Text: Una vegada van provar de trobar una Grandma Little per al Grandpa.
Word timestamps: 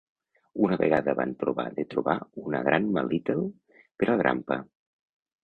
Una 0.67 0.77
vegada 0.83 1.13
van 1.19 1.35
provar 1.43 1.65
de 1.75 1.85
trobar 1.91 2.15
una 2.45 2.63
Grandma 2.69 3.05
Little 3.11 3.37
per 4.01 4.09
al 4.09 4.19
Grandpa. 4.25 4.61